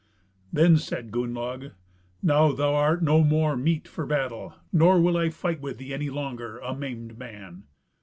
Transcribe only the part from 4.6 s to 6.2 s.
nor will I fight with thee any